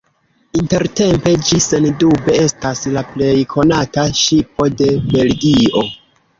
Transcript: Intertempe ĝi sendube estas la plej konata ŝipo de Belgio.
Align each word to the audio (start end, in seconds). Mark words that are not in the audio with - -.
Intertempe 0.61 1.33
ĝi 1.49 1.59
sendube 1.65 2.39
estas 2.47 2.83
la 2.97 3.05
plej 3.13 3.37
konata 3.55 4.09
ŝipo 4.25 4.71
de 4.83 4.93
Belgio. 5.17 5.89